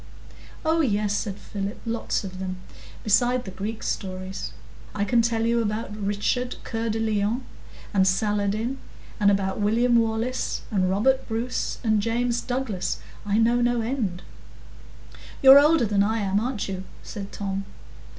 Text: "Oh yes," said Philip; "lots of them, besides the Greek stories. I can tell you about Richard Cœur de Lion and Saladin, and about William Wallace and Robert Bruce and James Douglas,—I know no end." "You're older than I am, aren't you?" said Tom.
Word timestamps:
"Oh 0.65 0.81
yes," 0.81 1.15
said 1.15 1.35
Philip; 1.37 1.79
"lots 1.85 2.23
of 2.23 2.39
them, 2.39 2.57
besides 3.03 3.43
the 3.45 3.51
Greek 3.51 3.83
stories. 3.83 4.51
I 4.95 5.05
can 5.05 5.21
tell 5.21 5.45
you 5.45 5.61
about 5.61 5.95
Richard 5.95 6.55
Cœur 6.65 6.89
de 6.91 6.99
Lion 6.99 7.43
and 7.93 8.07
Saladin, 8.07 8.79
and 9.19 9.29
about 9.29 9.59
William 9.59 9.97
Wallace 9.97 10.61
and 10.71 10.89
Robert 10.89 11.27
Bruce 11.27 11.77
and 11.83 12.01
James 12.01 12.41
Douglas,—I 12.41 13.37
know 13.37 13.61
no 13.61 13.81
end." 13.81 14.23
"You're 15.43 15.59
older 15.59 15.85
than 15.85 16.01
I 16.01 16.17
am, 16.21 16.39
aren't 16.39 16.67
you?" 16.67 16.83
said 17.03 17.31
Tom. 17.31 17.65